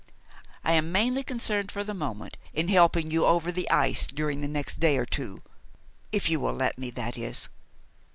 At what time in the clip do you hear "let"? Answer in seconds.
6.55-6.79